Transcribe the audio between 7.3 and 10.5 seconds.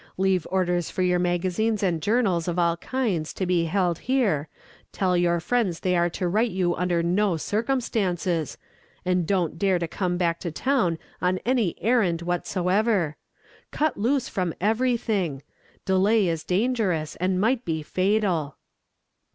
circumstances, and don't dare to come back to